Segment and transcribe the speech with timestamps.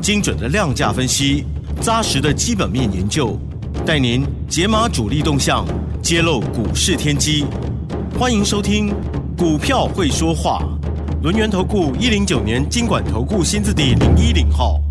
[0.00, 1.44] 精准的量价分析，
[1.80, 3.38] 扎实的基本面研究，
[3.86, 5.64] 带您解码主力动向，
[6.02, 7.46] 揭露股市天机。
[8.18, 8.90] 欢迎收听
[9.38, 10.60] 《股票会说话》，
[11.22, 14.81] 轮源投顾一零九年经管投顾新字第零一零号。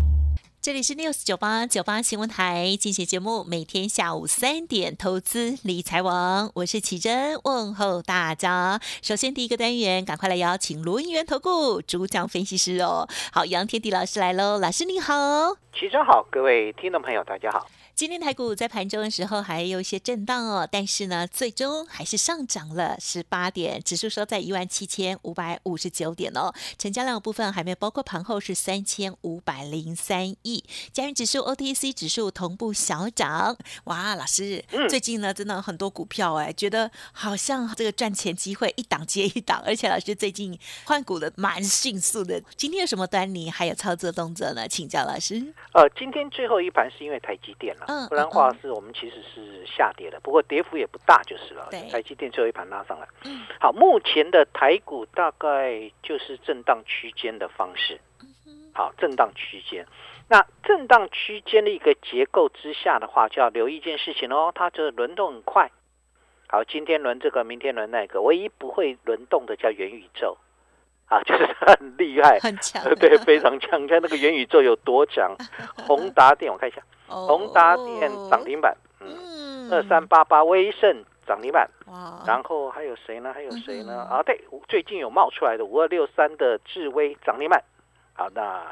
[0.62, 8.80] 这里是 News 九八九八新闻台，进行节目，每天下午三点，投资理财王，我是启珍，问候大家。
[9.02, 13.08] 首先第一个单元，赶快来邀请罗银元投顾主讲分析师哦。
[13.32, 17.66] 好，杨天迪老师来喽，老师你好，启珍好，各位听众朋友大家好。
[17.94, 26.52] 今天台股在盘中的时候还有一些震荡哦，但是呢，最终还是上涨了十八点，指数收在一万七千五百五十九点哦。
[26.78, 30.64] 成交量部分还没有包括盘后是三千五百零三亿。
[30.90, 33.56] 加元指数、OTC 指数同步小涨。
[33.84, 42.42] 哇，老师，最近呢真的很多股票哎，觉得好像这个赚钱机会一档接一档，而且老师最近换股的蛮迅速的。
[42.56, 44.66] 今天有什么端倪，还有操作动作呢？
[44.66, 45.54] 请教老师。
[45.74, 47.86] 呃，今天最后一盘是因为台积电了。
[48.08, 51.68] 不然话是我们其实是下跌的，不过跌幅也不大就是了。
[51.90, 53.06] 台积电最后一盘拉上来。
[53.60, 58.00] 好，目前的台股大概就是震荡区间的方式。
[58.74, 59.86] 好，震荡区间。
[60.28, 65.70] 那震荡区间的一个结构之下的话，就要留意一件事情哦，它就是轮动很快。
[66.48, 70.38] 好，今天轮这个，明天轮那个，唯一不会轮动的叫元宇宙。
[71.06, 73.86] 啊，就是很厉害，很强，对，非常强。
[73.86, 75.36] 看那个元宇宙有多强？
[75.86, 76.80] 宏达电，我看一下。
[77.12, 83.32] 宏达电涨停板，嗯，二三八八威盛涨停板，哇，然后还有谁呢？
[83.32, 84.02] 还有谁呢？
[84.10, 87.62] 啊，对，最近有冒出来的五二六三的智威涨停板，
[88.14, 88.64] 好，那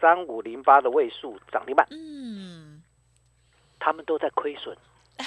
[0.00, 2.82] 三五零八的位数涨停板，嗯，
[3.78, 4.76] 他们都在亏损，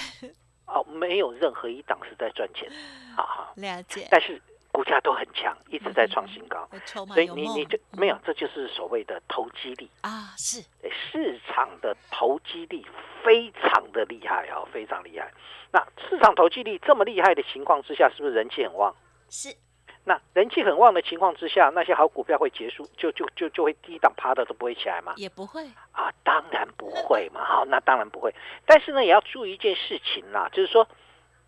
[0.68, 2.70] 哦，没有任何一档是在赚钱，
[3.16, 3.54] 好好。
[3.56, 4.42] 了解，但是。
[4.76, 6.68] 股价都很强，一直在创新高，
[7.14, 10.36] 所以你你就没有，这就是所谓的投机力啊！
[10.38, 12.86] 是市场的投机力
[13.24, 15.32] 非常的厉害哦，非常厉害。
[15.72, 18.94] 那市场投机力这么厉害的情况之下，是不是人气很旺？
[19.30, 19.56] 是。
[20.04, 25.14] 那人气很旺的情况之下，那些好股票会结束，就就就就会低档趴的都不会起来吗？
[25.16, 25.64] 也不会
[25.94, 27.46] 啊，当然不会嘛！
[27.46, 28.36] 好，那当然不会。
[28.66, 30.86] 但是呢，也要注意一件事情啦，就是说。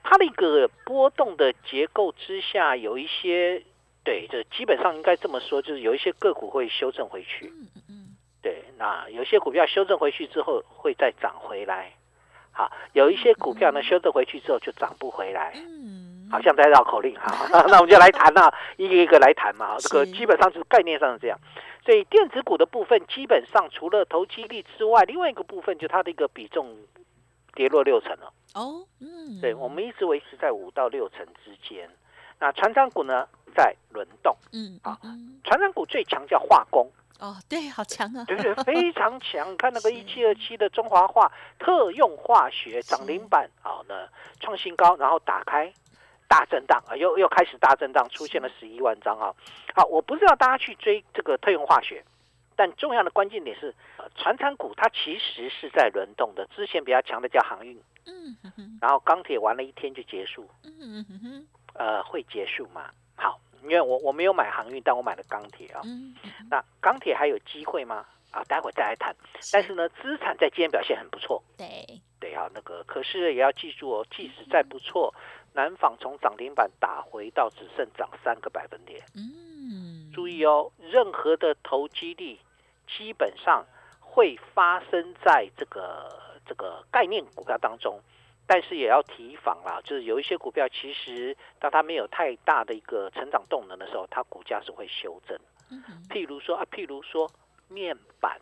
[0.10, 3.62] 它的一个波动的结构之下，有一些
[4.06, 7.48] 对，这基本上应该这么说，就是有一些个股会修正回去。
[7.48, 11.92] 嗯嗯对，那有些股票修正回去之后会再涨回来。
[12.54, 15.52] 好，有一些股票呢修正回去之后就涨不回来。
[15.58, 17.46] 嗯，好像在绕口令哈。
[17.68, 19.76] 那我们就来谈啊，一个一个来谈嘛。
[19.84, 21.38] 这个基本上就是概念上是这样。
[21.84, 26.78] 所以电子股的部分，基本上除了投机力之外，另外一个部分就它的一个比重。
[27.58, 28.32] 跌落六成了。
[28.54, 31.90] 哦，嗯，对，我们一直维持在五到六成之间。
[32.40, 34.96] 那船长股呢，在轮动，嗯啊，
[35.44, 36.88] 船长股最强叫化工。
[37.20, 39.58] 哦，对，好强啊，对对， 非常强。
[39.58, 44.08] 看那个一七二七的中华化特用化学涨停板，好呢，
[44.40, 45.74] 创新高，然后打开
[46.28, 49.34] 大震荡啊，又又开始大震荡，出现了十一万张啊。
[49.74, 52.04] 好，我不是要大家去追这个特用化学。
[52.58, 56.46] 但重要的关键点是，呃船产股它其实是在轮动的。
[56.48, 58.36] 之前比较强的叫航运，嗯，
[58.82, 62.90] 然后钢铁玩了一天就结束，嗯嗯哼，呃，会结束吗？
[63.16, 65.82] 好，因为我我没有买航运，但我买了钢铁啊。
[66.50, 68.04] 那钢铁还有机会吗？
[68.32, 69.16] 啊，待会再来谈。
[69.54, 71.42] 但是呢，资产在今天表现很不错。
[71.58, 71.66] 对
[72.20, 75.14] 对啊，那个可是也要记住哦，即使再不错，
[75.54, 79.02] 南纺从涨停板打回到只剩涨三个百分点。
[79.16, 82.40] 嗯，注意哦，任何的投机力。
[82.88, 83.66] 基本上
[84.00, 88.00] 会发生在这个这个概念股票当中，
[88.46, 95.38] 但是也要提防啦，就是有一些股票其实当它没有太大的一个成长动能的时候，它股价是会修正。
[96.10, 97.30] 譬如说啊，譬如说
[97.68, 98.40] 面板，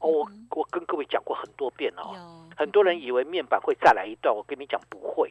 [0.00, 5.30] 哦，我我跟各位讲过很多遍哦，很多人以为面板会再来一段，我跟你讲不会。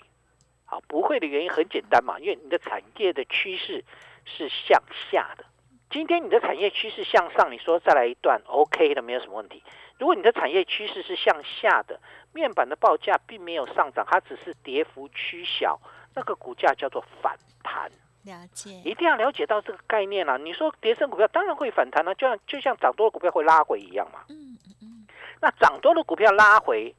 [0.68, 3.84] 好，不会的原因很简单嘛，因为你的产业的趋势
[4.25, 5.46] 是向下的。
[5.95, 9.63] 今天你的产业趋势向上，你说再来一段 OK 的，没有什么问题。
[9.97, 11.97] 如果你的产业趋势是向下的，
[12.33, 15.80] 面板的报价并没有上涨，它只是跌幅趋小，
[16.13, 17.89] 那个股价叫做反弹。
[18.24, 20.36] 了解，一定要了解到这个概念啊！
[20.36, 24.19] 你说跌升股票当然会反弹啊，就像就像涨多的股票会拉回一样嘛。
[24.27, 25.07] 嗯嗯嗯。
[25.39, 26.94] 那涨多的股票拉回，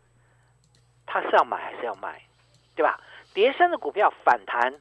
[1.04, 2.22] 它是要买还是要卖，
[2.75, 2.98] 对吧？
[3.34, 4.72] 跌升的股票反弹，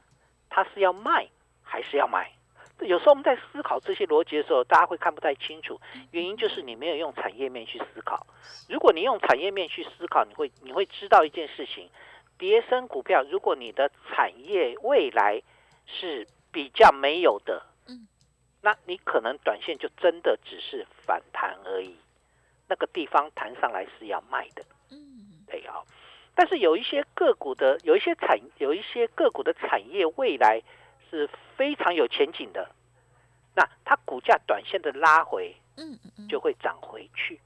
[0.48, 1.28] 它是要卖
[1.62, 2.32] 还是要买？
[2.80, 5.80] 有时候我们在思考这些逻辑的时候，大家会看不太清楚，
[6.10, 8.26] 原因就是你没有用产业面去思考。
[8.68, 11.88] 如果你用产业面去思考，你会你会知道一件事情：
[12.36, 15.40] 叠升股票，如果你的产业未来
[15.86, 18.06] 是比较没有的，嗯，
[18.60, 21.96] 那你可能短线就真的只是反弹而已。
[22.68, 24.98] 那个地方弹上来是要卖的，嗯，
[25.48, 25.80] 对啊。
[26.34, 30.60] 但是有一些个股的，有一些产，有一些个股的产业未来。
[31.10, 32.68] 是非常有前景的，
[33.54, 37.40] 那它股价短线的拉回，嗯嗯就会涨回去，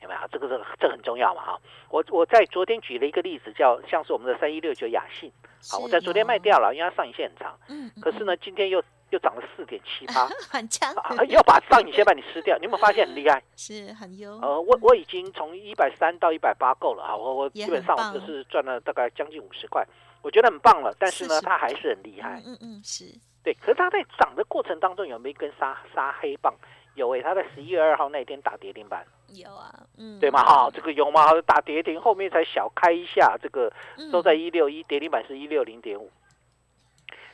[0.00, 0.20] 有没有？
[0.30, 1.60] 这个这个这很重要嘛哈！
[1.90, 5.32] 我我在昨天举了一个例子，叫像是我们的三一六九雅信，
[5.70, 10.92] 好，我在昨天卖掉了，因为它上影线很长，嗯，可是呢，今天又又涨了四点七八， 很强，
[11.28, 13.42] 要把上影线把你吃掉，你有没有发现很厉害？
[13.56, 14.38] 是很优。
[14.40, 19.86] 呃，我我已经从一百三到一百八够了啊，我我基本上我就是赚了大概将近五十块。
[20.22, 22.40] 我觉得很棒了，但是呢，它还是很厉害。
[22.46, 23.04] 嗯嗯，是
[23.42, 23.52] 对。
[23.54, 26.54] 可是它在涨的过程当中有没有一根杀杀黑棒？
[26.94, 29.04] 有诶，它在十一月二号那一天打跌停板。
[29.34, 30.44] 有啊，嗯，对吗？
[30.44, 31.40] 哈，这个有吗？
[31.46, 33.72] 打跌停后面才小开一下，这个
[34.10, 36.10] 收在一六一，跌停板是一六零点五。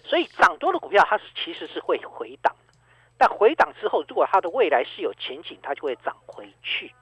[0.04, 2.54] 所以涨多的股票它是其实是会回档，
[3.18, 6.94] 但回档之后，如果它的未来是有前景，它就会涨回去。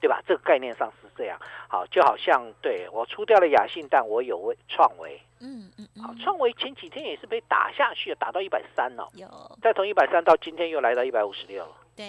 [0.00, 0.22] 对吧？
[0.26, 1.38] 这个概念上是这样，
[1.68, 9.28] 好，就好像对我出掉了雅信，但我有为创维，嗯嗯嗯，好，创维前几天也是被打下去，打到一百三了，有，
[9.60, 12.04] 再从一百三到今天又来到一百五十六了，对，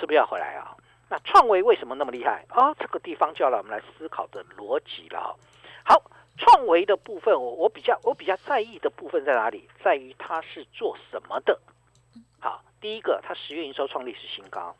[0.00, 0.74] 是不是要回来啊？
[1.10, 2.72] 那创维为什么那么厉害啊？
[2.74, 5.36] 这个地方就要让我们来思考的逻辑了。
[5.84, 6.00] 好，
[6.38, 9.68] 创维的部分，我我比较我比较在意的部分在哪里？
[9.82, 11.58] 在于它是做什么的？
[12.38, 14.74] 好，第一个，它十月营收创历史新高。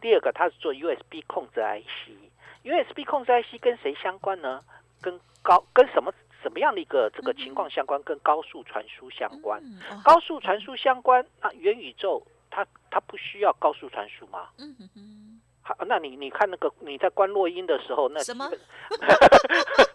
[0.00, 4.62] 第二个，它是做 USB 控制 IC，USB 控制 IC 跟谁相关呢？
[5.00, 6.12] 跟高跟什么
[6.42, 8.02] 什么样的一个这个情况相关？
[8.02, 9.62] 跟高速传输相关。
[10.04, 14.48] 高速传输相关，那元宇宙它它不需要高速传输吗？
[14.58, 15.40] 嗯哼。
[15.62, 18.48] 好，那你你看那个你在关落音的时候，那什么？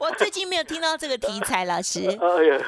[0.00, 2.00] 我最近没有听到这个题材，老师。
[2.20, 2.58] 哎呀，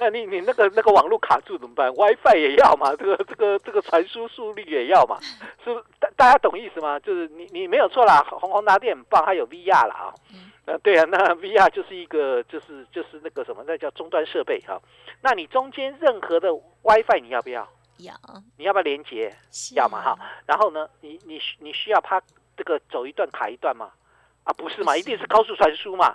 [0.00, 2.94] 那你你那个那个网络卡住怎么办？WiFi 也要嘛？
[2.96, 5.18] 这个这个这个传输速率也要嘛？
[5.64, 5.74] 是？
[6.00, 6.98] 大大家懂意思吗？
[7.00, 10.14] 就是你你没有错啦，红红拿电很棒，它有 VR 啦啊。
[10.64, 14.80] 呃，对啊，那 VR 就是一个就是就是那个什么，那叫终端设备哈。
[15.20, 16.48] 那你中间任何的
[16.82, 17.68] WiFi 你要不要？
[17.98, 18.14] 要。
[18.56, 19.34] 你要不要连接？
[19.74, 20.16] 要嘛哈。
[20.46, 22.22] 然后呢，你你你需要它
[22.56, 23.90] 这个走一段卡一段吗？
[24.44, 26.14] 啊，不是嘛，一定是高速传输嘛。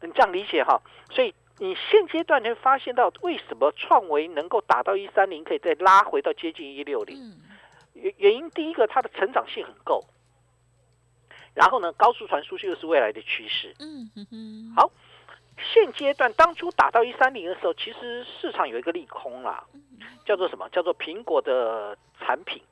[0.00, 0.80] 你这样理解哈，
[1.10, 7.18] 所以你现阶段你会发现到为什么创维能够打到一三零，可以再拉回到接近一六零？
[7.94, 10.04] 原原因第一个，它的成长性很够，
[11.52, 13.74] 然后呢，高速传输又是未来的趋势。
[13.80, 14.72] 嗯哼哼。
[14.76, 14.90] 好，
[15.56, 19.64] 现阶段当初打到一三零的时候，其实市场有一个利空啦，
[20.24, 20.68] 叫做什么？
[20.68, 22.62] 叫做苹果的产品，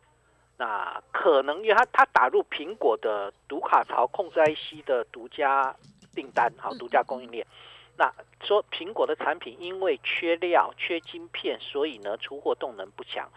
[0.56, 5.75] 那可能因为它它打入苹果的读卡槽控制 IC 的独家。
[6.17, 7.47] 订单好，独家供应链。
[7.97, 13.31] 那说苹果的产品因为缺料、缺晶片，所以呢出货动能不强。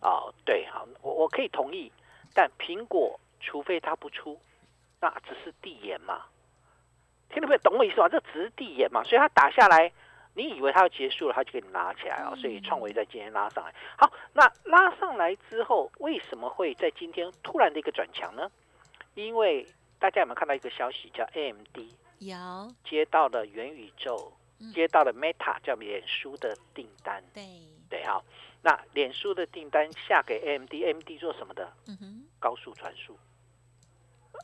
[0.00, 1.90] 哦，对，好，我我可以同意。
[2.32, 4.38] 但苹果除非它不出，
[5.00, 6.26] 那只是递延嘛。
[7.28, 7.58] 听得没有？
[7.58, 8.08] 懂我意思吗？
[8.08, 9.02] 这只是递延嘛。
[9.02, 9.90] 所以它打下来，
[10.34, 12.36] 你以为它要结束了，它就给你拿起来了。
[12.36, 13.74] 所以创维在今天拉上来。
[13.98, 18.50] 好，那拉上来之后，为什么会在今天突然的一个转强呢？
[19.14, 19.66] 因为
[19.98, 21.78] 大家有没有看到一个消息，叫 AMD？
[22.18, 24.32] 有接到了元宇宙，
[24.72, 27.22] 接到了 Meta 叫脸书的订单。
[27.34, 27.44] 对
[27.90, 28.24] 对，好，
[28.62, 31.70] 那脸书的订单下给 AMD，AMD 做什么的？
[31.86, 33.14] 嗯哼，高速传输。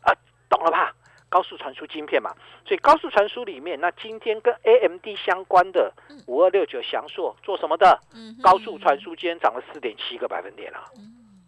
[0.03, 0.13] 啊，
[0.49, 0.95] 懂了吧？
[1.31, 2.31] 高速传输晶片嘛，
[2.67, 5.91] 所以高速传输里面，那今天跟 AMD 相关的
[6.27, 7.99] 五二六九翔硕做什么的？
[8.13, 10.93] 嗯，高速传输今天涨了四点七个百分点了。
[10.95, 11.43] 嗯，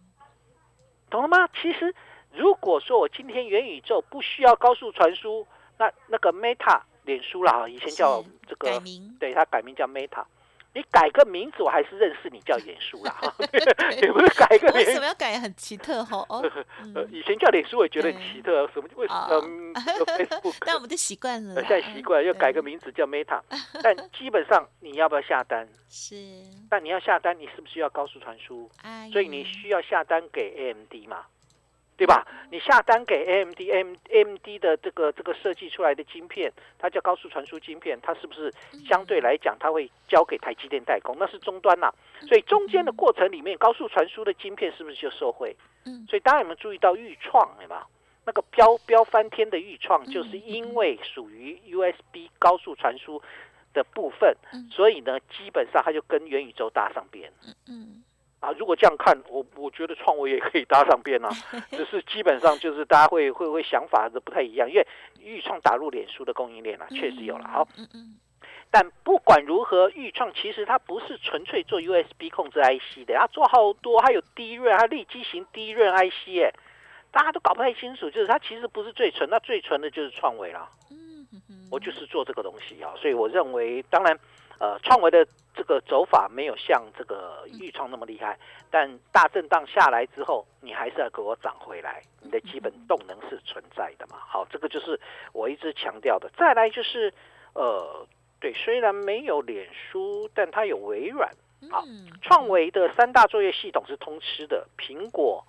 [1.07, 1.47] 懂了吗？
[1.61, 1.93] 其实
[2.33, 5.45] 如果说我今天元宇宙不需要高速传输。
[5.77, 8.81] 那那个 Meta 脸书啦，以前叫这个，
[9.19, 10.23] 对，它改名叫 Meta。
[10.73, 13.15] 你改个名字，我还是认识你叫脸书啦。
[14.01, 14.85] 你不是改个名？
[14.85, 15.39] 为什么要改？
[15.39, 16.17] 很奇特哈。
[16.27, 16.43] 哦，
[17.09, 18.67] 以前叫脸书，我也觉得很奇特。
[18.73, 18.89] 什么？
[18.97, 19.41] 为什么
[19.73, 20.55] ？Facebook？
[20.67, 21.61] 但我们就习惯了。
[21.61, 23.39] 现在习惯又改个名字叫 Meta。
[23.81, 25.65] 但基本上你要不要下单？
[25.87, 26.17] 是。
[26.69, 28.69] 但你要下单，你是不是需要高速传输？
[29.13, 31.25] 所以你需要下单给 AMD 嘛？
[31.97, 32.27] 对吧？
[32.51, 38.53] 你下单给 AMD M M D 的这个这个设计出来的晶片，它叫高速传输晶片，它是不是
[38.87, 41.15] 相对来讲，它会交给台积电代工？
[41.17, 41.89] 那是终端呐，
[42.27, 45.55] 所以中间的过程里面，高速传输的晶片是不是就受惠？
[45.85, 47.49] 嗯，所以大家有没有注意到预创？
[47.57, 47.87] 对吧？
[48.25, 53.21] 那个飙飙翻天的预创，就是因为属于 USB 高速传输
[53.73, 54.35] 的部分，
[54.69, 57.31] 所以呢，基本上它就跟元宇宙搭上边。
[57.45, 58.03] 嗯嗯。
[58.41, 61.29] 啊，如果这样看，我我觉得创维也可以搭上边啊，
[61.71, 64.85] 只是基本上就是大家会会会想法的不太一样，因为
[65.19, 67.47] 预创打入脸书的供应链啊，确实有了。
[67.47, 68.17] 好，嗯嗯。
[68.69, 76.53] 但不管如何，预创其实它不是纯粹做 USB 控制 IC 的，它做好多，还有低润，它立基型低润 IC，哎，
[77.11, 80.69] 大家都搞不太清楚，就是它其实不是最纯，那最纯的就是创维了。
[80.91, 81.67] 嗯嗯。
[81.71, 84.19] 我就是做这个东西啊，所以我认为，当然。
[84.59, 88.37] 呃，创维的这个走法没有像这个预创那么厉害，
[88.71, 94.17] 但大震荡下来之后，你还是要给我涨回来，你的基本动能是存在的嘛。
[94.19, 94.99] 好，这个就是
[95.33, 96.29] 我一直强调的。
[96.37, 97.13] 再来就是，
[97.53, 98.07] 呃，
[98.39, 101.29] 对，虽然没有脸书，但它有微软。
[101.69, 101.83] 好，
[102.21, 105.43] 创维的三大作业系统是通吃的，苹果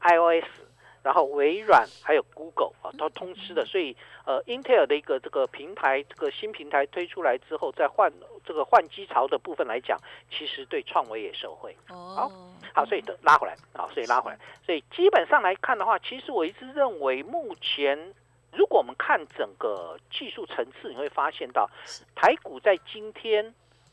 [0.00, 0.46] iOS。
[1.02, 8.12] 然后微软还有 Google 啊，都通吃的，所以呃，Intel 的一个这个平台，这个新平台推出来之后，再换
[8.44, 9.98] 这个换机潮的部分来讲，
[10.30, 11.76] 其实对创维也受惠。
[11.88, 12.30] 好，
[12.72, 18.14] 好，所以的拉回来，好，所以拉回来，所以基本上来看的话，其实我一直认为，目前
[18.52, 21.68] 如果我们看整个技术层次，你会发现到
[22.14, 23.52] 台股在今天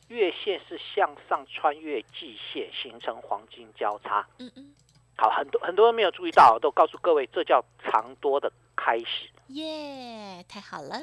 [0.09, 4.27] 月线是向上穿越季线，形成黄金交叉。
[4.37, 4.75] 嗯嗯。
[5.19, 9.29] 好，很多很多人没有注意到，都告诉各位，这叫长多的开始。
[9.47, 10.95] 耶，太好了！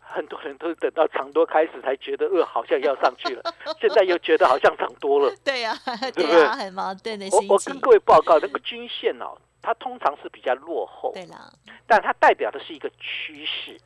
[0.00, 3.42] 很多人都等到长多开始才觉得，呃，好像要上去了。
[3.80, 5.34] 现在又觉得好像涨多了。
[5.44, 5.76] 对呀，
[6.14, 6.46] 对不对？
[6.46, 11.10] 很矛盾的我我跟各位报告，那个均线哦，它通常是比较落后。
[11.12, 11.52] 对了，
[11.88, 13.76] 但它代表的是一个趋势。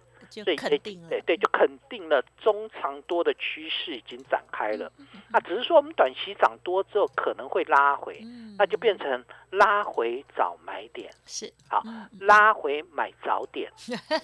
[0.44, 4.90] 对，肯定了，对对，就肯定了中长多的趋势已经展开了。
[5.30, 8.20] 那只是说我们短期涨多之后可能会拉回，
[8.56, 11.10] 那就变成拉回早买点。
[11.26, 11.82] 是，好，
[12.20, 13.70] 拉回买早点，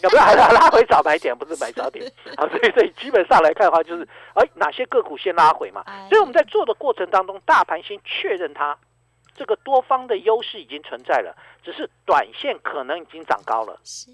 [0.03, 0.23] 有没有？
[0.53, 2.11] 拉回早买点不是买早点。
[2.37, 5.85] 好，所以所以基本上来看的话，就是哎，哪些个股先拉回嘛？
[6.09, 8.79] 所以我们在做的过程当中，大盘先确认它
[9.35, 13.79] 这个多方的优势已经存在了，只是短线可能已经涨高了。
[13.85, 14.11] 是。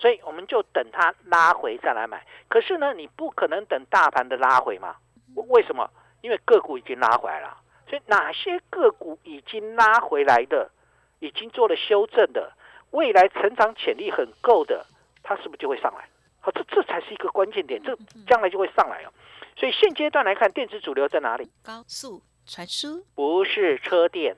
[0.00, 4.96] 所以我们就等它拉回再来买，可是呢，你不可能等大盘的拉回嘛？
[5.34, 5.90] 为什么？
[6.22, 7.58] 因为个股已经拉回来了。
[7.86, 10.70] 所以哪些个股已经拉回来的，
[11.18, 12.50] 已经做了修正的，
[12.92, 14.86] 未来成长潜力很够的，
[15.22, 16.08] 它是不是就会上来？
[16.40, 17.94] 好，这这才是一个关键点，这
[18.26, 19.12] 将来就会上来哦。
[19.56, 21.50] 所以现阶段来看，电子主流在哪里？
[21.62, 22.22] 高速。
[22.46, 24.36] 传输不是车电，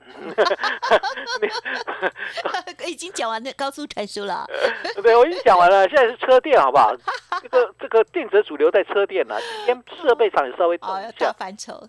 [2.85, 4.45] 已经讲完那高速传输了。
[5.01, 6.95] 对，我已经讲完了，现在是车电，好不好？
[7.41, 11.33] 这个这个电子主流在车电呢，今天设备厂也稍微动一下，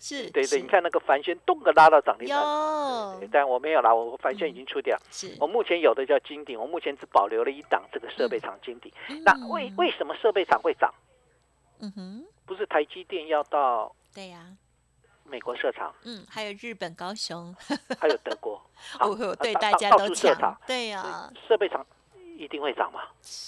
[0.01, 0.31] 是。
[0.31, 4.99] 对对，你看那个凡轩动个拉到涨停板，但我没有啦，我凡轩已经出掉。
[5.11, 8.91] 是我目前有的叫金鼎，我目前只保留了一档这个设备厂金鼎。
[9.25, 10.91] 那为为什么设备厂会涨？
[11.81, 13.95] 嗯哼，不是台积电要到？
[14.15, 14.47] 对呀。
[15.25, 17.55] 美国设厂，嗯，还有日本高雄，
[17.99, 18.61] 还有德国，
[19.01, 21.85] 哦，对，大家都讲，对呀，设备厂
[22.37, 23.01] 一定会涨嘛。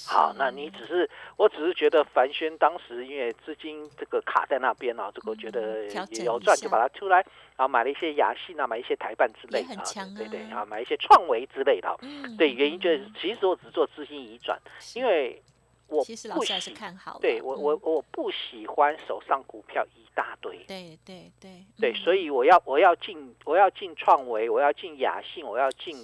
[0.06, 7.18] 好，那你只是，我只是觉得凡轩当时因为资金这个卡在那边啊，这个觉得也有赚就把它出来，
[7.56, 9.76] 然后买了一些雅信啊，买一些台办之类的，
[10.16, 11.97] 对对，然后买一些创维之类的，
[12.38, 14.59] 对，原因就是其实我只做资金移转，
[14.95, 15.42] 因为。
[15.88, 25.94] 我其实老师还是看好，对我我我不喜欢手上股票一大堆，对对对对，所以我要我要进我要进创维，我要进雅信，我要进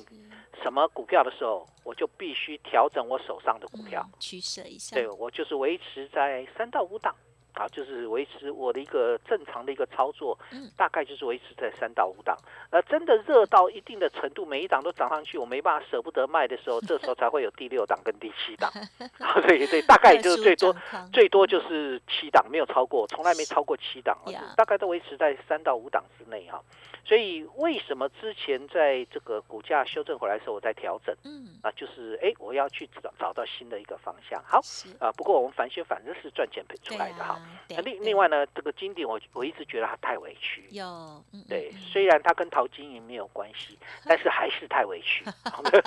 [0.62, 7.16] 什么股票的时候，我就必须调整我手上的股票，取舍一下，对我就是维持在三到五档。
[7.54, 10.38] 好，就是维持我的一个正常的一个操作，
[10.76, 12.36] 大概就是维持在三到五档。
[12.70, 18.70] 那真的热到一定的程度，每一档都涨上去，我没办法舍不得卖的时候，这时候才会有第六档跟第七档。
[19.46, 20.74] 对对，大概就是最多
[21.12, 24.16] 最多就是七档，没有超过，从来没超过七档，
[24.56, 26.62] 大概都维持在三到五档之内哈。
[27.04, 31.14] 所以为什么之前在这个股价修正回来的时候，我在调整？
[31.24, 34.40] 嗯，啊，就是哎，我要去找找到新的一个方向。
[34.46, 34.60] 好，
[35.00, 37.41] 啊，不过我们凡轩反正是赚钱出来的哈。
[37.68, 40.66] 那另另外呢，这个金鼎我我一直觉得它太委屈。
[40.70, 45.24] 有，对，虽然它跟淘金银没有关系， 但是还是太委屈。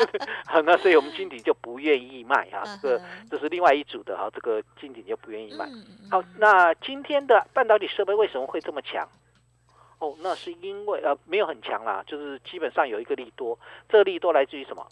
[0.46, 2.64] 好，那所以我们金鼎就不愿意卖啊。
[2.82, 5.70] 这个这是另外一组的哈，这个金鼎就不愿意卖。
[6.10, 9.08] 好，那今天的半导体设备为什么会这么强？
[10.00, 13.58] 哦，那是因为呃没有很强啦，就是基本上有一个利多，
[13.88, 14.86] 这个利多来自于什么？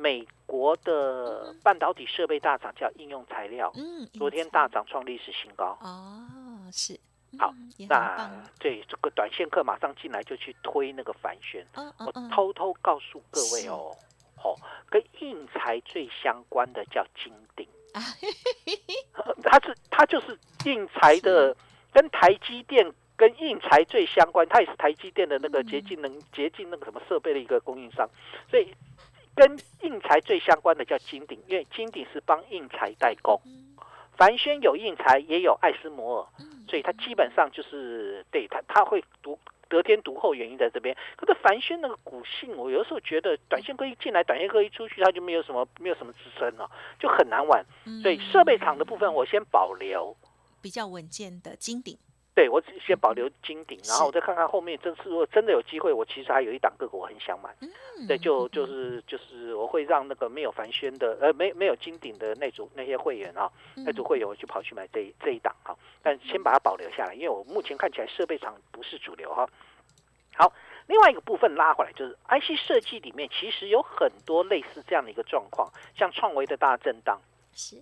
[0.00, 5.76] 美国的半导体设备大厂叫应用材料，嗯，昨天大涨创历史新高。
[5.82, 6.26] 哦，
[6.72, 6.98] 是，
[7.38, 7.52] 好，
[7.88, 13.94] 那对这个短线客马上进来就去推那个反旋，我偷偷告诉各位哦。
[14.42, 14.56] 哦，
[14.88, 17.68] 跟印材最相关的叫金鼎，
[19.44, 21.54] 它是它就是印材的，
[21.92, 28.08] 跟台积电跟印材最相关，它也是台积电的那个洁净能洁净那个什么设备的一个供应商，
[28.50, 28.74] 所以
[29.40, 33.40] 跟印材最相关的叫金鼎，因为金鼎是帮印材代工，
[34.18, 39.38] 凡轩有印材也有艾斯摩尔，所以它基本上就是对它它会独
[39.70, 40.94] 得天独厚原因在这边。
[41.16, 47.64] 可是凡轩那个股性，我有时候觉得短线客一进来，短线客一出去，它就没有什么没有什么支撑了，就很难玩。
[48.02, 50.14] 所以设备厂的部分我先保留，
[50.60, 51.96] 比较稳健的金鼎。
[52.40, 54.78] 对我只先保留金鼎，然后我再看看后面。
[54.82, 57.54] 这次如果真的有机会，我其实还有一档个股我很想买。
[58.08, 63.52] 对，就就是就是我会让那个没有凡轩的呃没没有金鼎的那组那些会员啊，
[63.84, 65.76] 那组会员我就跑去买这这一档哈。
[66.02, 69.46] 但先把它保留下来，因为我目前看起来设备厂不是主流哈。
[70.32, 70.50] 好，
[70.86, 77.20] 另外一个部分拉回来就是 IC 设计里面其实有很多类似这样的一个状况，像创维的大震荡。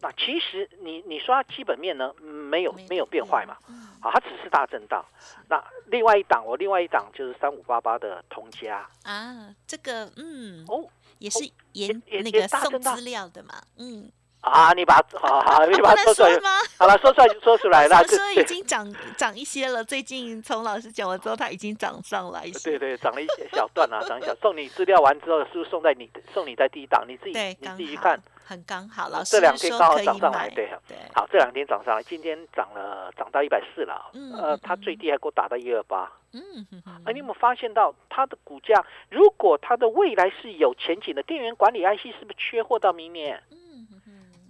[0.00, 3.56] 那其实你你说它基本面呢没有没有变坏嘛？
[4.00, 5.04] 好，它只是大震荡。
[5.48, 14.10] 那另外一档我另外一档就是三五八八的同家啊，这个嗯哦也是研那个送资料的嘛，嗯。
[14.40, 16.48] 啊，你把好好，你把它说出来吗？
[16.78, 18.02] 好了，说出来就说出来了。
[18.06, 22.48] 说已经涨涨一些了，最近从老师讲完之后，它已经涨上来。
[22.62, 24.32] 对对，涨了一些小段啊，涨一小。
[24.36, 27.04] 送你资料完之后，是不是送在你送你在第一档？
[27.06, 28.18] 你自己你自己去看，
[28.48, 29.10] 很刚好。
[29.10, 30.96] 老师这两天刚好涨上来，对对。
[31.14, 34.10] 好，这两天涨上来，今天涨了，涨到一百四了。
[34.14, 34.32] 嗯。
[34.32, 36.10] 呃，它最低还给我打到一二八。
[36.32, 36.40] 嗯
[36.72, 37.02] 嗯嗯。
[37.04, 38.82] 哎，你有没有发现到它的股价？
[39.10, 43.42] 如果它的未来是有前景的，电源管理 IC 是不是缺货到明年？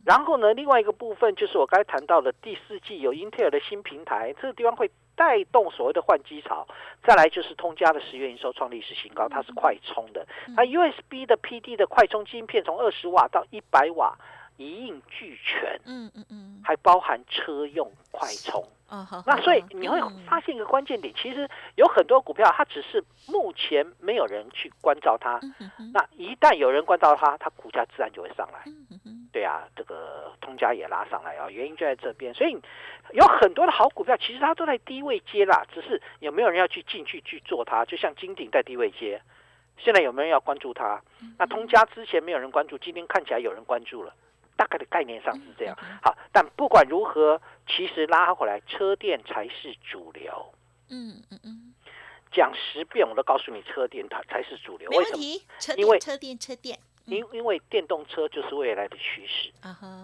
[0.04, 6.66] 然后呢，另外一个部分就是我刚才谈到的第四季有英特尔的新平台，这个地方会带动所谓的换机潮。
[7.04, 14.16] 再来就是通家的十月营收创历史新高，它是快充的，它 USB 的 PD 的快充晶片从二十瓦到一百瓦
[14.56, 18.64] 一应俱全，嗯嗯嗯，还包含车用快充。
[19.26, 25.38] 那所以你会发现一个关键点，其实有很多股票它只是目前没有人去关照它，
[25.92, 28.64] 那一旦有人关照它，它股价自然就会上来。
[29.30, 30.07] 对啊，这个
[30.48, 32.32] 通家也拉上来啊，原因就在这边。
[32.32, 32.56] 所以
[33.12, 37.84] 有很多的好股票，其实它都在低位接啦，只是有没有人要去进去去做它？
[37.84, 39.20] 就像金鼎在低位接，
[39.76, 41.02] 现在有没有人要关注它？
[41.38, 44.14] 那通家之前没有人关注，今天看起来有人关注了，
[44.56, 45.76] 大概的概念上是这样。
[46.02, 50.54] 好，但不管如何，其实拉回来，车电才是主流。
[50.90, 51.74] 嗯嗯嗯，
[52.32, 54.88] 讲十遍我都告诉你，车电它才是主流。
[54.90, 55.22] 为什么？
[55.76, 56.78] 因为车电车电。
[57.08, 59.50] 因因为电动车就是未来的趋势，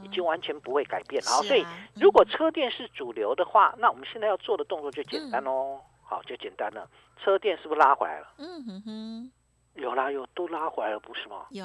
[0.02, 1.22] 已经完全不会改变。
[1.22, 1.64] 好，所以
[1.94, 5.80] 如果车电是主流的话，那我们现在要做的动作就简单哦。
[6.02, 6.88] 好，就简单了。
[7.18, 8.28] 车电是不是拉回来了？
[8.38, 9.32] 嗯哼哼，
[9.74, 11.46] 有啦，有都拉回来了，不是吗？
[11.50, 11.64] 有，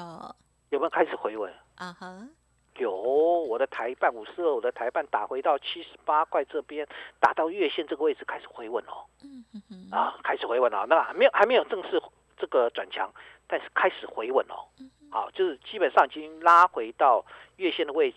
[0.70, 1.52] 有没有开始回稳？
[1.76, 2.30] 啊哼，
[2.76, 2.90] 有。
[2.92, 6.86] 我的台半五十二，我的台半打回到七十八块这边，
[7.18, 9.04] 打到月线这个位置开始回稳哦。
[9.22, 10.86] 嗯哼哼，啊，开始回稳了。
[10.86, 12.00] 那没有还没有正式
[12.38, 13.12] 这个转强，
[13.46, 14.64] 但是开始回稳哦。
[15.10, 17.24] 好，就是基本上已经拉回到
[17.56, 18.16] 月线的位置，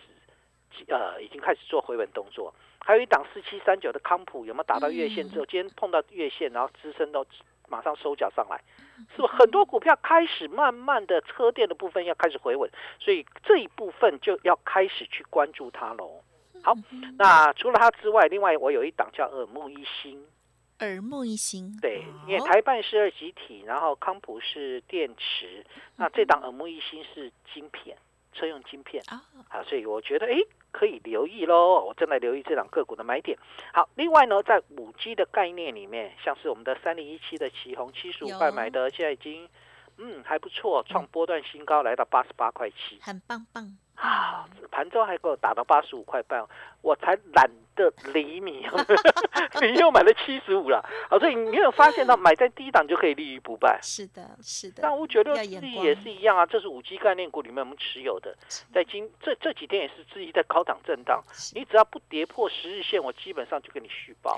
[0.88, 2.54] 呃，已经开始做回稳动作。
[2.80, 7.26] 还有一档四七三九的康普有没有打到月线之后，今天碰到月线，然后支撑到
[7.70, 8.62] 马上收脚上来，
[9.16, 16.22] 是不是很多股票开始慢慢的车电的部分要开始回稳，所以这一部分就要开始去关注它喽。
[16.62, 16.76] 好，
[17.18, 20.24] 那除了它之外，另外我有一档叫耳目一新。
[20.80, 27.98] 耳目一新，对，因为台办是二极体，然后康普是电池，那这档耳目一新是晶片，
[28.34, 29.04] 车用晶片。
[29.08, 30.38] 啊，好，所以我觉得哎，
[30.72, 33.38] 可以留意喽，我正在留意这档个股的买点。
[33.74, 39.48] 好，另外呢，在五 G 的概念里面，像是我们的三零一七的旗红七十五块买的，现在已经
[39.98, 46.46] 嗯还不错，创波段新高，来到八十八块七，很棒棒啊，盘中还给我打到八十五块半，
[46.82, 47.50] 我才懒。
[47.76, 48.68] 得理你，
[49.60, 53.80] 你又买了七十五了，好，所以你有发现到买在低档就可以立于不败。
[53.82, 54.84] 是的，是的。
[54.84, 58.38] 那五九六自己也是一样啊，这是五 G 概念股里面我们持有的，
[58.72, 61.24] 在今这这几天也是自己在高档震荡，
[61.56, 64.38] 你只要不跌破十日线，我基本上就给你续报。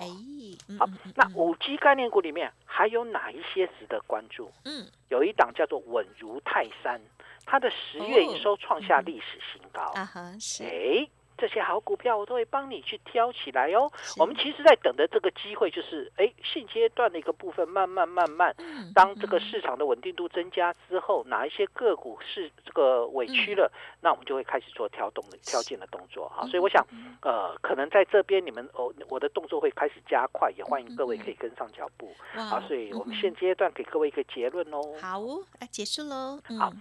[0.79, 4.49] 好，那五 G 概念股里面还有哪一些值得关注？
[4.63, 7.01] 嗯，有一档叫做稳如泰山，
[7.45, 9.81] 它的十月营收创下历史新高。
[9.95, 10.63] 啊哈，是。
[10.63, 11.07] 哎。
[11.37, 13.91] 这些好股票我都会帮你去挑起来哦。
[14.15, 18.55] 我们其实在等的这个机会就是，哎，现阶段的一个部分，慢慢慢慢，
[18.93, 26.47] 当这个市场的稳定度增加之后，哪一些个股是这个委屈了，那我们就会开始做挑动的挑进的动作哈。
[26.47, 26.81] 所以我想，
[27.21, 32.15] 呃，可能在这边你们哦，我的动作会开始加快，也欢迎各位可以跟上脚步。
[32.31, 34.79] 好，所以我们现阶段给各位一个结论哦。
[35.01, 35.19] 好，
[35.59, 36.39] 来结束喽。
[36.57, 36.71] 好。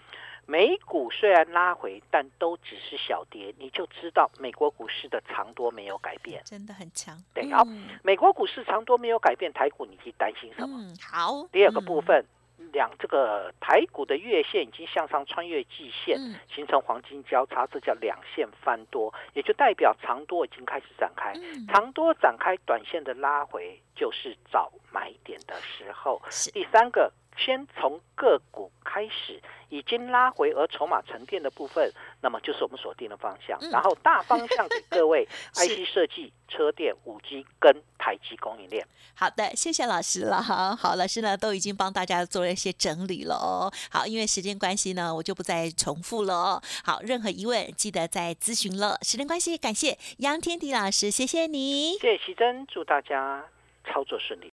[0.47, 7.17] 美股虽然拉回，但都只是小跌，你就知道美国股市的长多没有改变，真的很强。
[7.33, 7.65] 对，好，
[8.03, 10.79] 美国股市长多没有改变，台股你去担心什么？
[10.79, 12.25] 嗯好，第二个部分。
[12.73, 16.19] 两这个台股的月线已经向上穿越季线，
[16.53, 21.33] 形成黄金交叉，这叫两线翻多，也就代表长多已经开始展开。
[21.69, 26.21] 长多展开，短线的拉回就是找买点的时候。
[26.53, 27.13] 第三个。
[27.37, 33.59] 先从个股开始，已经拉回而筹码沉淀的部分，那么就是我们锁定的方向。
[33.71, 38.87] 然后大方向给各位， IC 设计、车电、五 G 跟台积供应链。
[39.17, 40.75] 好的，谢谢老师了哈。
[40.77, 43.73] 好，老师呢都已经帮大家做了一些整理了哦。
[43.91, 46.63] 好，因为时间关系呢，我就不再重复了哦。
[46.85, 48.97] 好，任何疑问记得再咨询了。
[49.03, 51.99] 时间关系，感谢杨天迪老师，谢谢你。
[51.99, 53.45] 谢谢奇珍，祝大家
[53.85, 54.54] 操作顺利。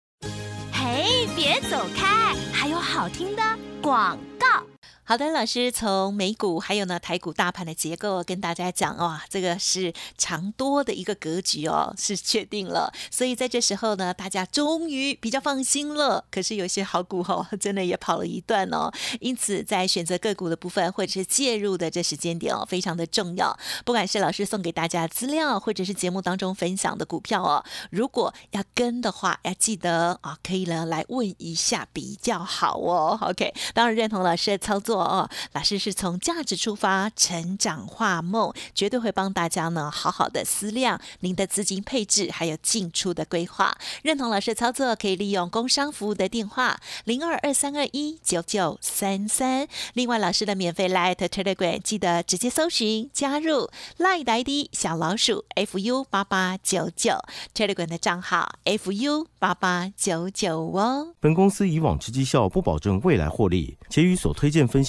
[0.99, 3.41] 哎，别走开，还有好听的
[3.81, 4.68] 广告。
[5.09, 12.93] 好的，老师从美股还有呢台股大盘的结构跟大家讲哇，这个是长多的一个格局哦，是确定了。
[13.09, 16.23] 所以在这时候呢，大家终于比较放心了。
[16.29, 18.91] 可是有些好股哦， 真的也跑了一段哦。
[19.19, 23.57] 因此，在选择个股的部分或者是介入的这时间点哦，非常的重要。
[23.83, 33.17] 不管是老师送给大家资料，或者是节目当中分享的股票哦，如果要跟的话，要记得啊，可以呢来问一下比较好哦。
[33.23, 34.98] OK，当然认同老师的操作。
[35.03, 43.77] 哦，老师是从价值出发，成长化梦，绝对会帮大家呢好好的思量您的资金配置，还有进出的规划。
[44.01, 49.67] 认同老师的操作，可以利用工商服务的电话零二二三二一九九三三。
[49.93, 57.13] 另外，老师的免费 Light Telegram 记得直接搜寻加入 Light ID 小老鼠 fu 八八九九
[57.53, 61.13] Telegram 的账号 fu 八八九九哦。
[61.19, 64.88] 本公司以往之绩效不保证未来获利，且与所推荐分析。